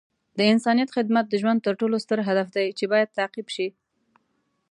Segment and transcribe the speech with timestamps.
[0.37, 3.67] د انسانیت خدمت د ژوند تر ټولو ستر هدف دی چې باید تعقیب شي.